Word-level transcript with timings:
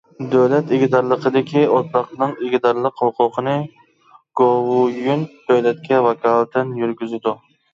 دۆلەت 0.29 0.71
ئىگىدارلىقىدىكى 0.75 1.61
ئوتلاقنىڭ 1.73 2.33
ئىگىدارلىق 2.47 3.03
ھوقۇقىنى 3.05 3.55
گوۋۇيۈەن 4.43 5.27
دۆلەتكە 5.53 6.01
ۋاكالىتەن 6.09 6.75
يۈرگۈزىدۇ. 6.83 7.37